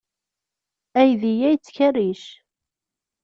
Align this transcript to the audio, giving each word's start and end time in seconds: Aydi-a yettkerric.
Aydi-a 0.99 1.49
yettkerric. 1.51 2.23